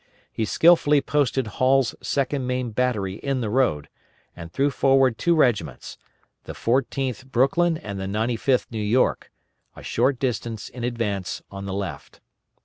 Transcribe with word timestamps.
He 0.33 0.45
skilfully 0.45 0.99
posted 0.99 1.45
Hall's 1.45 1.93
2d 2.01 2.41
Maine 2.41 2.71
battery 2.71 3.17
in 3.17 3.41
the 3.41 3.51
road, 3.51 3.87
and 4.35 4.51
threw 4.51 4.71
forward 4.71 5.19
two 5.19 5.35
regiments, 5.35 5.99
the 6.45 6.53
14th 6.53 7.27
Brooklyn 7.27 7.77
and 7.77 7.99
the 7.99 8.07
95th 8.07 8.65
New 8.71 8.79
York, 8.81 9.31
a 9.75 9.83
short 9.83 10.17
distance 10.17 10.69
in 10.69 10.83
advance 10.83 11.43
on 11.51 11.65
the 11.65 11.73
left. 11.75 12.19